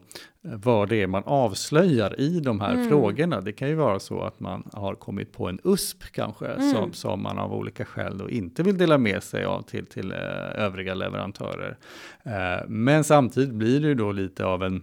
[0.45, 2.88] eh, vad det är man avslöjar i de här Mm.
[2.88, 3.40] frågorna.
[3.40, 6.71] Det kan ju vara så att man har kommit på en USP kanske Mm.
[6.75, 10.12] som, som man av olika skäl då inte vill dela med sig av till, till
[10.12, 10.18] eh,
[10.55, 11.77] övriga leverantörer.
[12.23, 14.83] Eh, men samtidigt blir det ju då lite av en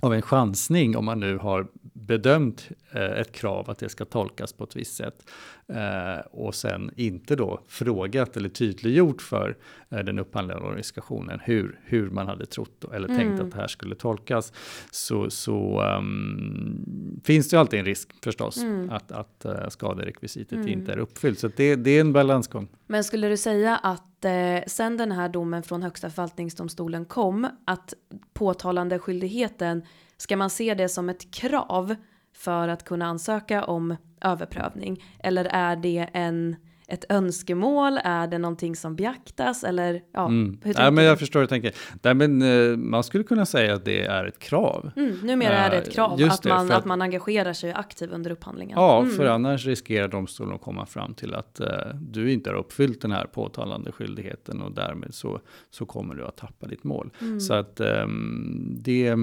[0.00, 1.66] av en chansning om man nu har
[2.08, 5.30] bedömt eh, ett krav att det ska tolkas på ett visst sätt
[5.68, 9.56] eh, och sen inte då frågat eller tydliggjort för
[9.90, 13.46] eh, den upphandlande organisationen hur, hur man hade trott eller tänkt Mm.
[13.46, 14.52] att det här skulle tolkas
[14.90, 18.90] så, så ehm, finns det ju alltid en risk förstås Mm.
[18.90, 20.68] att, att skaderekvisitet Mm.
[20.68, 21.38] inte är uppfyllt.
[21.38, 22.68] Så det, det är en balansgång.
[22.86, 27.94] Men skulle du säga att eh, sen den här domen från Högsta förvaltningsdomstolen kom att
[28.32, 29.82] påtalande skyldigheten
[30.16, 31.94] ska man se det som ett krav
[32.32, 35.04] för att kunna ansöka om överprövning?
[35.18, 36.56] Eller är det en,
[36.90, 37.98] ett önskemål?
[38.04, 39.64] Är det någonting som beaktas?
[39.64, 40.58] Eller ja, Mm.
[40.64, 41.02] hur Nej, men du?
[41.02, 41.74] jag förstår hur du tänker.
[42.02, 44.90] Nej, men, eh, man skulle kunna säga att det är ett krav.
[44.96, 47.52] Mm, numera är det ett Eh, krav just att det, man, att att- man engagerar
[47.52, 48.78] sig aktivt under upphandlingen.
[48.78, 49.10] Ja, Mm.
[49.14, 51.68] för annars riskerar domstolen att komma fram till att eh,
[52.00, 56.36] du inte har uppfyllt den här påtalande skyldigheten och därmed så, så kommer du att
[56.36, 57.10] tappa ditt mål.
[57.20, 57.40] Mm.
[57.40, 59.14] Så att ehm, det,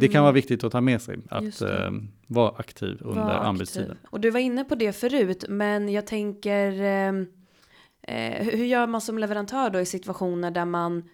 [0.00, 3.96] det kan vara viktigt att ta med sig, att ehm, vara aktiv under Var anbudstiden.
[4.10, 7.26] Och du var inne på det förut, men jag tänker ehm,
[8.02, 11.08] eh, hur gör man som leverantör då i situationer där man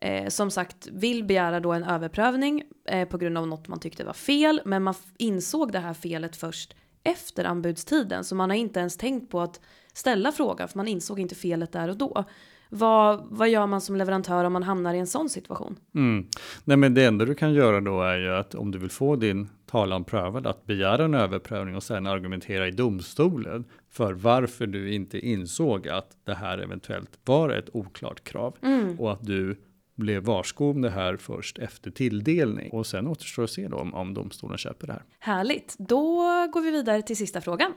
[0.00, 4.04] eh, som sagt vill begära då en överprövning eh, på grund av något man tyckte
[4.04, 8.80] var fel, men man insåg det här felet först efter anbudstiden, så man har inte
[8.80, 9.60] ens tänkt på att
[9.92, 12.24] ställa frågan, för man insåg inte felet där och då.
[12.70, 15.76] Vad, vad gör man som leverantör om man hamnar i en sån situation?
[15.94, 16.26] Mm.
[16.64, 19.16] Nej, men det enda du kan göra då är ju att om du vill få
[19.16, 24.92] din talan prövad, att begära en överprövning och sen argumentera i domstolen för varför du
[24.94, 29.00] inte insåg att det här eventuellt var ett oklart krav Mm.
[29.00, 29.60] och att du
[29.94, 32.70] blev varsko om det här först efter tilldelning.
[32.72, 35.02] Och sen återstår att se då om, om domstolen köper det här.
[35.18, 36.16] Härligt, då
[36.52, 37.72] går vi vidare till sista frågan.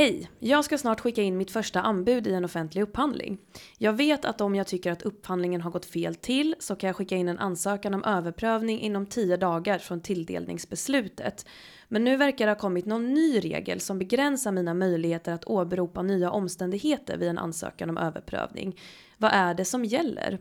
[0.00, 0.30] Hej!
[0.38, 3.38] Jag ska snart skicka in mitt första anbud i en offentlig upphandling.
[3.78, 6.96] Jag vet att om jag tycker att upphandlingen har gått fel till så kan jag
[6.96, 11.46] skicka in en ansökan om överprövning inom 10 dagar från tilldelningsbeslutet.
[11.88, 16.02] Men nu verkar det ha kommit någon ny regel som begränsar mina möjligheter att åberopa
[16.02, 18.80] nya omständigheter vid en ansökan om överprövning.
[19.18, 20.38] Vad är det som gäller?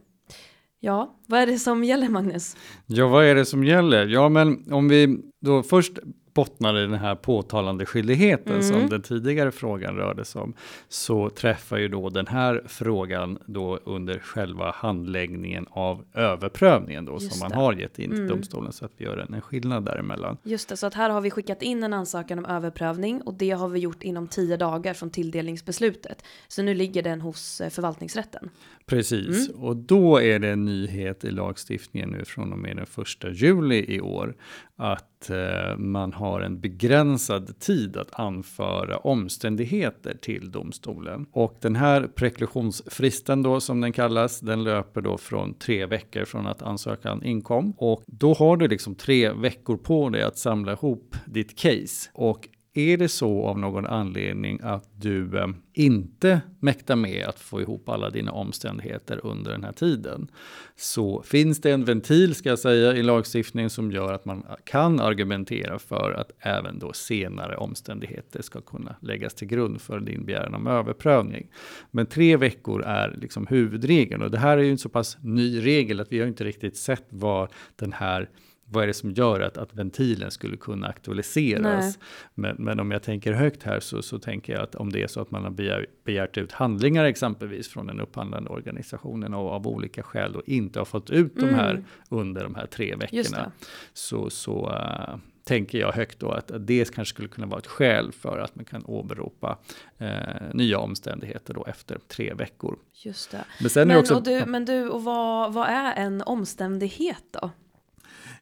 [0.79, 2.55] Ja, vad är det som gäller Magnus?
[2.85, 4.07] Ja, vad är det som gäller?
[4.07, 5.99] Ja, men om vi då först
[6.33, 8.63] bottnar i den här påtalande skyldigheten Mm.
[8.63, 10.53] som den tidigare frågan rörde sig om,
[10.87, 17.31] så träffar ju då den här frågan då under själva handläggningen av överprövningen då Just
[17.31, 17.55] som man det.
[17.55, 18.29] har gett in till Mm.
[18.29, 20.37] domstolen så att vi gör en, en skillnad däremellan.
[20.43, 23.49] Just det, så att här har vi skickat in en ansökan om överprövning och det
[23.51, 26.23] har vi gjort inom 10 dagar från tilldelningsbeslutet.
[26.47, 28.49] Så nu ligger den hos eh, förvaltningsrätten.
[28.89, 33.29] Precis, och då är det en nyhet i lagstiftningen nu från och med den första
[33.29, 34.35] juli i år
[34.75, 41.25] att eh, man har en begränsad tid att anföra omständigheter till domstolen.
[41.31, 46.47] Och den här preklusionsfristen då som den kallas, den löper då från tre veckor från
[46.47, 47.73] att ansökan inkom.
[47.77, 52.09] Och då har du liksom tre veckor på dig att samla ihop ditt case.
[52.13, 57.61] Och är det så av någon anledning att du eh, inte mäktar med att få
[57.61, 60.31] ihop alla dina omständigheter under den här tiden
[60.75, 64.99] så finns det en ventil ska jag säga i lagstiftningen som gör att man kan
[64.99, 70.55] argumentera för att även då senare omständigheter ska kunna läggas till grund för din begäran
[70.55, 71.47] om överprövning.
[71.91, 75.65] Men tre veckor är liksom huvudregeln och det här är ju en så pass ny
[75.65, 78.29] regel att vi har inte riktigt sett var den här
[78.71, 81.99] vad är det som gör att, att ventilen skulle kunna aktualiseras?
[82.33, 85.07] Men, men, om jag tänker högt här så, så tänker jag att om det är
[85.07, 89.67] så att man har begär, begärt ut handlingar exempelvis från den upphandlande organisationen och av
[89.67, 91.49] olika skäl och inte har fått ut mm.
[91.49, 91.83] de här mm.
[92.09, 93.51] under de här tre veckorna.
[93.93, 95.17] Så, så uh,
[95.49, 98.65] tänker jag högt då att det kanske skulle kunna vara ett skäl för att man
[98.65, 99.57] kan åberopa
[99.97, 100.09] eh,
[100.53, 102.79] nya omständigheter då efter tre veckor.
[102.93, 103.45] Just det.
[103.59, 107.51] Men, sen men, också, och du, men du, och vad, vad är en omständighet då?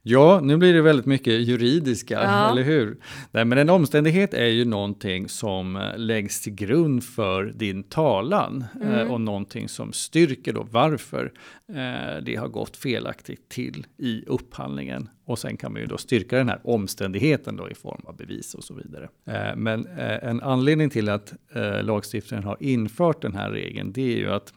[0.02, 2.52] Ja, nu blir det väldigt mycket juridiska, ja.
[2.52, 2.98] eller hur?
[3.32, 8.66] Nej, men en omständighet är ju någonting som eh, läggs till grund för din talan
[8.82, 9.12] eh, mm.
[9.12, 11.32] och någonting som styrker då varför
[11.70, 15.10] eh, det har gått felaktigt till i upphandlingen.
[15.26, 18.54] Och sen kan man ju då styrka den här omständigheten då i form av bevis
[18.54, 19.10] och så vidare.
[19.56, 19.88] Men
[20.22, 21.34] en anledning till att
[21.82, 24.54] lagstiftaren har infört den här regeln, det är ju att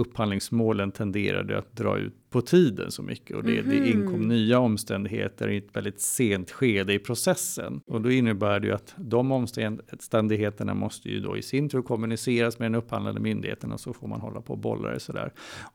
[0.00, 3.70] upphandlingsmålen tenderade att dra ut på tiden så mycket och det, mm -hmm.
[3.70, 4.02] det mhm.
[4.02, 7.80] inkom nya omständigheter i ett väldigt sent skede i processen.
[7.86, 12.58] Och då innebär det ju att de omständigheterna måste ju då i sin tur kommuniceras
[12.58, 15.32] med den upphandlande myndigheten och så får man hålla på och bolla det sådär.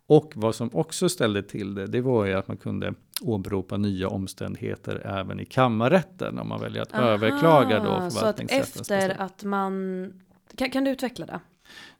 [0.07, 4.09] Och vad som också ställde till det, det var ju att man kunde åberopa nya
[4.09, 9.43] omständigheter även i kammarrätten om man väljer att Aha, överklaga då Så att efter att
[9.43, 10.13] man,
[10.55, 11.39] kan, kan du utveckla det?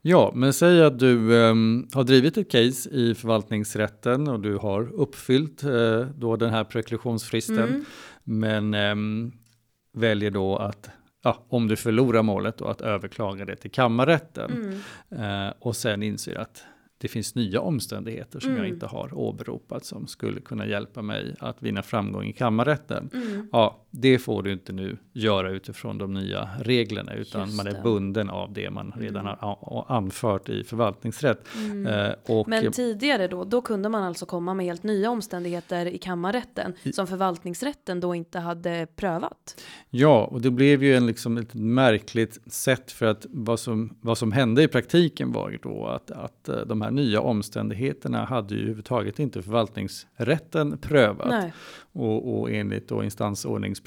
[0.08, 4.94] Ja, men säg att du um, har drivit ett case i förvaltningsrätten och du har
[4.94, 7.58] uppfyllt uh, då den här preklusionsfristen.
[7.58, 7.86] Mm.
[8.24, 9.32] Men um,
[9.94, 10.90] väljer då att,
[11.24, 14.52] ja, om du förlorar målet, då, att överklaga det till kammarrätten.
[15.12, 15.48] Mm.
[15.48, 16.64] Uh, och sen inser att
[16.98, 18.62] det finns nya omständigheter som mm.
[18.62, 23.10] jag inte har åberopat som skulle kunna hjälpa mig att vinna framgång i kammarrätten.
[23.14, 23.48] Mm.
[23.52, 28.30] Ja, det får du inte nu göra utifrån de nya reglerna utan man är bunden
[28.30, 29.38] av det man redan mm.
[29.40, 31.48] har anfört i förvaltningsrätt.
[31.56, 31.88] Mm.
[31.88, 36.74] Eh, Men tidigare då, då kunde man alltså komma med helt nya omständigheter i kammarrätten
[36.84, 39.64] i, som förvaltningsrätten då inte hade prövat.
[39.90, 44.18] Ja, och det blev ju en liksom ett märkligt sätt för att vad som, vad
[44.18, 48.54] som hände i praktiken var ju då att, att eh, de här nya omständigheterna hade
[48.54, 51.54] ju överhuvudtaget inte förvaltningsrätten prövat.
[51.92, 53.04] Och, och enligt då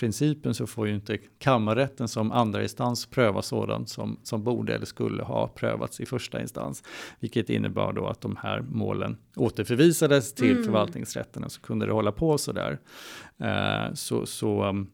[0.02, 4.87] instansordningsprincipen så får ju inte kammarrätten som andra instans pröva sådant som, som borde eller
[4.87, 6.82] skulle ha prövats i första instans.
[7.20, 10.64] Vilket innebar då att de här målen återförvisades till mm.
[10.64, 12.78] förvaltningsrätten och så kunde det hålla på sådär.
[13.42, 14.90] Uh, så, så um,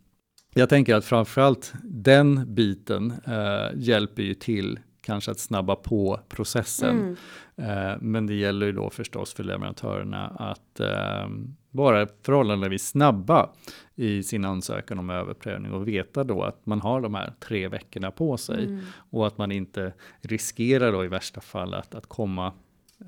[0.55, 6.97] jag tänker att framförallt den biten uh, hjälper ju till kanske att snabba på processen.
[6.99, 7.17] Mm.
[7.57, 11.29] Eh, men det gäller ju då förstås för leverantörerna att eh,
[11.75, 13.51] vara förhållandevis snabba
[13.95, 18.11] i sin ansökan om överprövning och veta då att man har de här tre veckorna
[18.11, 18.81] på sig mm.
[19.11, 22.53] och att man inte riskerar då i värsta fall att, att komma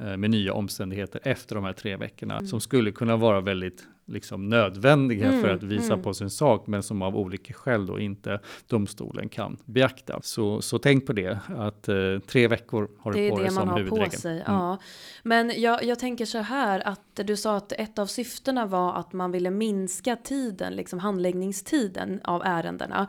[0.01, 2.47] Eh, med nya omständigheter efter de här tre veckorna mm.
[2.47, 6.03] som skulle kunna vara väldigt liksom nödvändiga mm, för att visa mm.
[6.03, 10.21] på sin sak men som av olika skäl då inte domstolen kan beakta.
[10.23, 13.91] Så, så tänk på det att eh, tre veckor har du på dig som huvudregel.
[13.91, 14.33] Det är det man har på sig.
[14.33, 14.45] Mm.
[14.47, 14.79] Ja.
[15.23, 19.13] Men jag, jag tänker så här att du sa att ett av syftena var att
[19.13, 23.09] man ville minska tiden, liksom handläggningstiden av ärendena.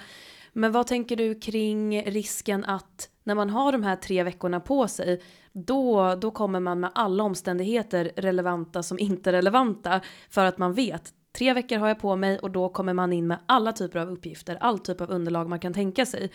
[0.54, 4.88] Men vad tänker du kring risken att när man har de här tre veckorna på
[4.88, 5.22] sig,
[5.54, 11.13] då, då kommer man med alla omständigheter relevanta som inte relevanta för att man vet
[11.38, 14.10] tre veckor har jag på mig och då kommer man in med alla typer av
[14.10, 16.32] uppgifter, all typ av underlag man kan tänka sig.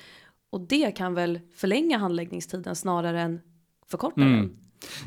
[0.51, 3.41] Och det kan väl förlänga handläggningstiden snarare än
[3.91, 4.35] förkorta den.
[4.35, 4.57] Mm.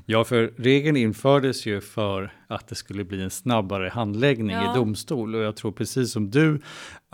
[0.05, 4.71] Ja, för regeln infördes ju för att det skulle bli en snabbare handläggning ja.
[4.71, 6.61] i domstol och jag tror precis som du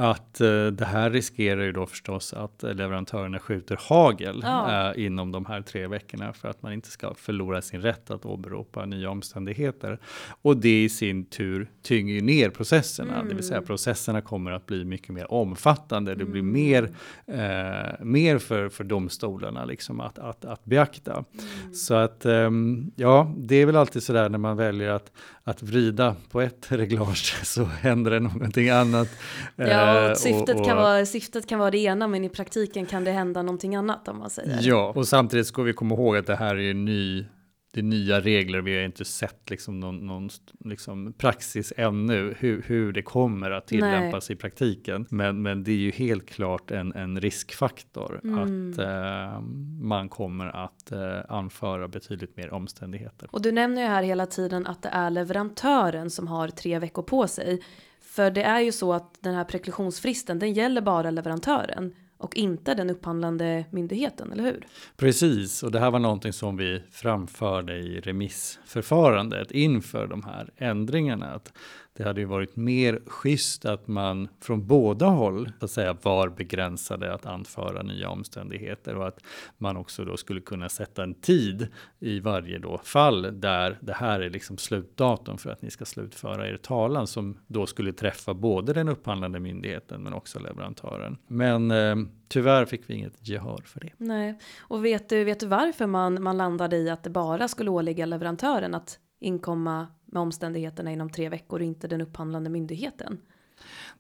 [0.01, 4.91] att eh, det här riskerar ju då förstås att leverantörerna skjuter hagel ja.
[4.91, 8.25] eh, inom de här tre veckorna för att man inte ska förlora sin rätt att
[8.25, 9.99] åberopa nya omständigheter.
[10.41, 13.29] Och det i sin tur tynger ner processerna, mm.
[13.29, 13.67] det vill säga mm.
[13.67, 16.15] processerna kommer att bli mycket mer omfattande.
[16.15, 16.53] Det blir mm.
[16.53, 16.83] mer,
[17.25, 21.13] eh, mer för, för domstolarna liksom att, att, att beakta.
[21.13, 21.73] Mm.
[21.73, 25.11] Så att ehm, ja, det är väl alltid sådär när man väljer att
[25.43, 29.08] att vrida på ett reglage så händer det någonting annat.
[29.56, 32.86] Ja, eh, syftet, och, och, kan vara, syftet kan vara det ena men i praktiken
[32.86, 34.60] kan det hända någonting annat om man säger.
[34.62, 37.25] Ja, och samtidigt ska vi komma ihåg att det här är en ny
[37.73, 40.30] det är nya regler, vi har inte sett liksom någon, någon
[40.65, 44.36] liksom praxis ännu, hur, hur det kommer att tillämpas Nej.
[44.36, 45.05] i praktiken.
[45.09, 48.39] Men, men det är ju helt klart en, en riskfaktor mm.
[48.72, 49.41] att eh,
[49.82, 53.30] man kommer att eh, anföra betydligt mer omständigheter.
[53.32, 57.03] Och du nämner ju här hela tiden att det är leverantören som har tre veckor
[57.03, 57.61] på sig.
[58.01, 62.74] För det är ju så att den här preklusionsfristen, den gäller bara leverantören och inte
[62.74, 64.67] den upphandlande myndigheten, eller hur?
[64.97, 71.26] Precis, och det här var någonting som vi framförde i remissförfarandet inför de här ändringarna.
[71.26, 71.53] Att
[72.02, 76.30] det hade ju varit mer schysst att man från båda håll så att säga, var
[76.30, 79.20] begränsade att anföra nya omständigheter och att
[79.58, 81.68] man också då skulle kunna sätta en tid
[81.99, 86.47] i varje då fall där det här är liksom slutdatum för att ni ska slutföra
[86.47, 91.18] er talan som då skulle träffa både den upphandlande myndigheten men också leverantören.
[91.28, 91.95] Men eh,
[92.28, 93.91] tyvärr fick vi inget gehör för det.
[93.97, 97.70] Nej, och vet du, vet du varför man, man landade i att det bara skulle
[97.70, 103.20] åligga leverantören att inkomma med omständigheterna inom tre veckor och inte den upphandlande myndigheten.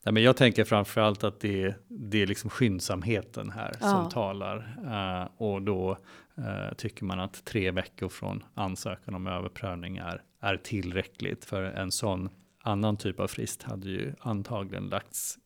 [0.03, 3.87] Nej, men jag tänker framförallt att det är, det är liksom skyndsamheten här ja.
[3.87, 5.97] som talar uh, och då
[6.37, 11.91] uh, tycker man att tre veckor från ansökan om överprövning är, är tillräckligt för en
[11.91, 12.29] sån
[12.63, 15.37] annan typ av frist hade ju antagligen lagts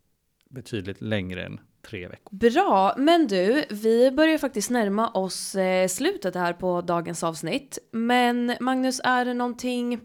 [0.49, 1.59] betydligt längre än
[1.89, 2.37] tre veckor.
[2.37, 7.79] Bra, men du, vi börjar faktiskt närma oss eh, slutet här på dagens avsnitt.
[7.91, 9.99] Men Magnus, är det någonting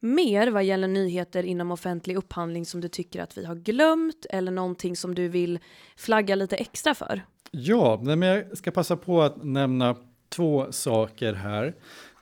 [0.00, 4.52] mer vad gäller nyheter inom offentlig upphandling som du tycker att vi har glömt eller
[4.52, 5.58] någonting som du vill
[5.96, 7.22] flagga lite extra för?
[7.50, 9.96] Ja, men jag ska passa på att nämna
[10.28, 11.74] två saker här.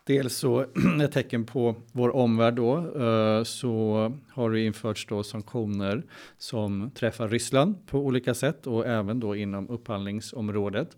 [0.06, 0.66] Dels så
[1.02, 6.02] ett tecken på vår omvärld då, eh, så har det införts då sanktioner
[6.38, 10.88] som träffar Ryssland på olika sätt och även då inom upphandlingsområdet.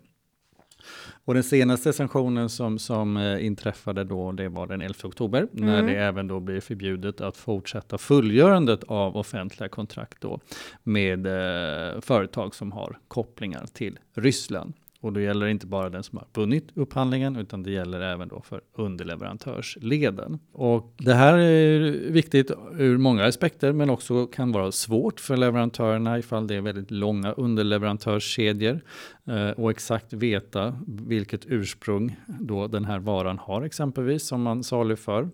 [1.27, 5.65] Och den senaste sanktionen som, som eh, inträffade då, det var den 11 oktober, mm.
[5.65, 10.39] när det även då blir förbjudet att fortsätta fullgörandet av offentliga kontrakt då
[10.83, 14.73] med eh, företag som har kopplingar till Ryssland.
[15.07, 18.27] Och då gäller det inte bara den som har vunnit upphandlingen utan det gäller även
[18.27, 20.39] då för underleverantörsleden.
[20.51, 21.79] Och det här är
[22.11, 26.91] viktigt ur många aspekter men också kan vara svårt för leverantörerna ifall det är väldigt
[26.91, 28.81] långa underleverantörskedjor
[29.27, 35.29] eh, och exakt veta vilket ursprung då den här varan har exempelvis som man saluför.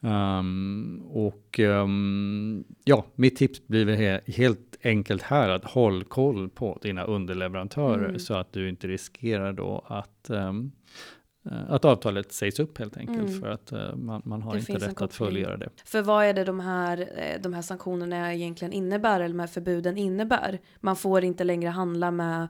[0.00, 7.04] Um, och um, ja, mitt tips blir helt enkelt här att håll koll på dina
[7.04, 8.18] underleverantörer mm.
[8.18, 10.72] så att du inte riskerar då att um,
[11.68, 13.40] att avtalet sägs upp helt enkelt mm.
[13.40, 15.68] för att uh, man, man, har det inte rätt att fullgöra det.
[15.84, 19.46] För vad är det de här, eh, de här sanktionerna egentligen innebär eller de här
[19.46, 20.58] förbuden innebär?
[20.80, 22.48] Man får inte längre handla med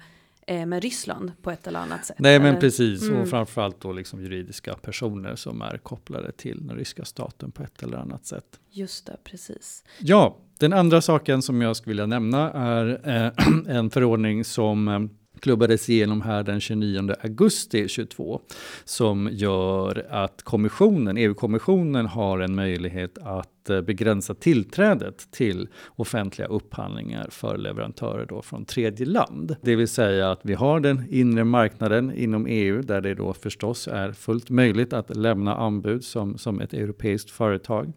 [0.48, 2.16] Eh, med Ryssland på ett eller annat sätt.
[2.18, 2.52] Nej eller?
[2.52, 3.20] men precis mm.
[3.20, 7.82] och framförallt då liksom juridiska personer som är kopplade till den ryska staten på ett
[7.82, 8.44] eller annat sätt.
[8.70, 9.84] Just det, precis.
[9.98, 15.00] Ja, den andra saken som jag skulle vilja nämna är eh, en förordning som eh,
[15.40, 18.40] klubbades igenom här den 29 augusti 22
[18.84, 27.26] som gör att kommissionen, EU-kommissionen har en möjlighet att Eh, begränsa tillträdet till offentliga upphandlingar
[27.30, 29.56] för leverantörer då från tredje land.
[29.62, 33.88] Det vill säga att vi har den inre marknaden inom EU där det då förstås
[33.88, 37.92] är fullt möjligt att lämna anbud som, som ett europeiskt företag.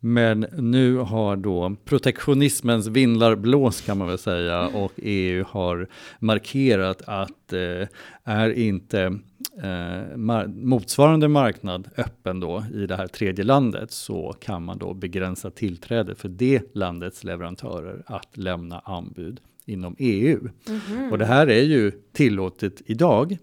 [0.00, 5.88] Men nu har då protektionismens vindlar blåst kan man väl säga och EU har
[6.18, 7.88] markerat att eh,
[8.24, 9.18] är inte
[9.62, 14.94] eh, mar motsvarande marknad öppen då i det här tredje landet så kan man då
[14.94, 20.38] begränsa tillträde för det landets leverantörer att lämna anbud inom EU.
[20.38, 21.10] Mm -hmm.
[21.10, 23.38] Och det här är ju tillåtet idag.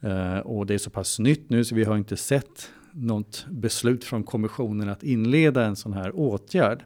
[0.00, 4.04] Eh, och det är så pass nytt nu så vi har inte sett något beslut
[4.04, 6.84] från kommissionen att inleda en sån här åtgärd.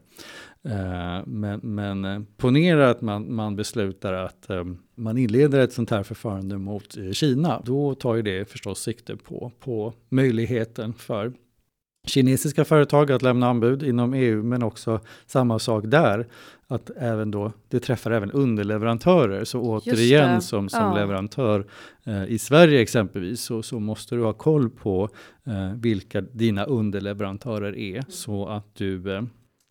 [0.67, 4.63] Eh, men, men eh, ponera att man, man beslutar att eh,
[4.95, 7.61] man inleder ett sånt här förfarande mot Kina.
[7.65, 11.33] Då tar ju det förstås sikte på, på möjligheten för
[12.07, 16.27] kinesiska företag att lämna anbud inom EU, men också samma sak där,
[16.67, 19.43] att även då, det träffar även underleverantörer.
[19.43, 20.95] Så återigen som, som ja.
[20.95, 21.65] leverantör
[22.03, 25.09] eh, i Sverige exempelvis, så, så måste du ha koll på
[25.45, 29.21] eh, vilka dina underleverantörer är, så att du eh,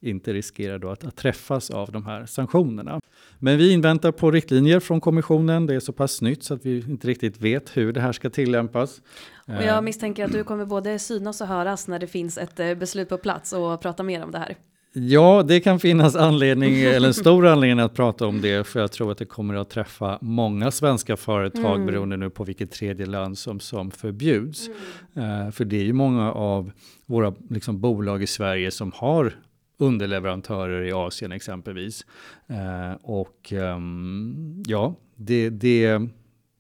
[0.03, 3.01] inte riskerar då att, att, träffas av de här sanktionerna.
[3.39, 5.67] Men vi inväntar på riktlinjer från kommissionen.
[5.67, 8.31] Det är så pass nytt så att vi inte riktigt vet hur det här ska
[8.31, 9.03] tillämpas.
[9.47, 9.81] Och jag eh.
[9.81, 13.19] misstänker att du kommer både synas och höras när det finns ett eh, beslut på
[13.19, 14.57] plats och prata mer om det här.
[14.99, 18.93] Ja, det kan finnas anledning, eller en stor anledning att prata om det, för jag
[18.93, 21.87] tror att det kommer att träffa många svenska företag mm.
[21.87, 24.69] beroende nu på vilket tredje land som, som förbjuds.
[25.17, 25.47] Mm.
[25.47, 26.73] Uh, för det är ju många av
[27.07, 29.33] våra liksom, bolag i Sverige som har
[29.79, 32.07] underleverantörer i Asien exempelvis.
[32.51, 36.01] Uh, och um, ja, det, det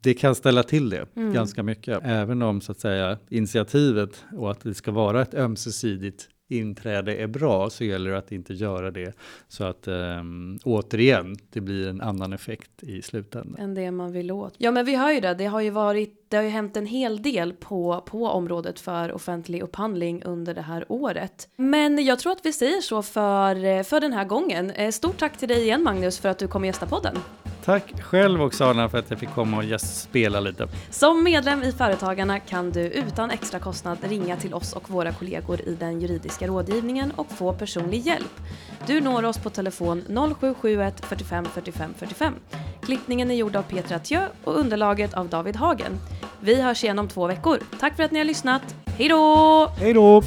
[0.07, 1.33] det kan ställa till det mm.
[1.33, 2.01] ganska mycket.
[2.03, 7.27] Även om så att säga initiativet och att det ska vara ett ömsesidigt inträde är
[7.27, 9.17] bra så gäller det att inte göra det
[9.49, 13.57] så att um, återigen det blir en annan effekt i slutändan.
[13.59, 14.55] Än det man vill åt.
[14.59, 16.87] Ja men vi hör ju det, det har ju varit, det har ju hänt en
[16.87, 21.49] hel del på, på området för offentlig upphandling under det här året.
[21.57, 24.71] Men jag tror att vi säger så för, för den här gången.
[24.71, 27.19] Eh, stort tack till dig igen Magnus för att du kom och gästa podden.
[27.67, 30.69] Tack själv Oksana för att jag fick komma och just spela lite.
[30.91, 35.61] Som medlem i Företagarna kan du utan extra kostnad ringa till oss och våra kollegor
[35.61, 38.41] i den juridiska rådgivningen och få personlig hjälp.
[38.87, 40.03] Du når oss på telefon
[40.39, 42.35] 0771 45 45 45.
[42.83, 45.99] Klippningen är gjord av Petra Thieu och underlaget av David Hagen.
[46.41, 47.59] Vi hörs igen om två veckor.
[47.81, 48.63] Tack för att ni har lyssnat.
[48.99, 49.73] Hej då!
[49.79, 50.23] Hej då!